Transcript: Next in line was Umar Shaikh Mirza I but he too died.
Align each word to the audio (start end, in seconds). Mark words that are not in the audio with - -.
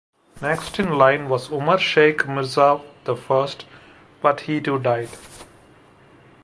Next 0.41 0.79
in 0.79 0.97
line 0.97 1.29
was 1.29 1.51
Umar 1.51 1.77
Shaikh 1.77 2.27
Mirza 2.27 2.81
I 3.07 3.55
but 4.23 4.39
he 4.41 4.59
too 4.59 4.79
died. 4.79 5.09